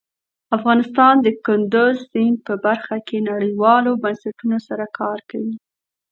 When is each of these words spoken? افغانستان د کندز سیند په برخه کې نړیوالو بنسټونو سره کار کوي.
افغانستان 0.57 1.15
د 1.25 1.27
کندز 1.45 1.95
سیند 2.11 2.37
په 2.47 2.53
برخه 2.65 2.97
کې 3.07 3.17
نړیوالو 3.31 3.91
بنسټونو 4.03 4.57
سره 4.67 4.85
کار 4.99 5.19
کوي. 5.29 5.55